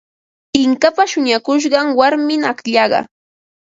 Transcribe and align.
Inkapa 0.61 1.03
shuñakushqan 1.11 1.87
warmim 1.99 2.43
akllaqa. 2.51 2.99